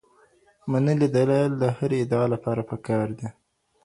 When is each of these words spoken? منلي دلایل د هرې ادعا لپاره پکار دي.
منلي 0.71 1.07
دلایل 1.15 1.53
د 1.57 1.63
هرې 1.77 1.97
ادعا 2.03 2.25
لپاره 2.33 2.61
پکار 2.69 3.07
دي. 3.19 3.29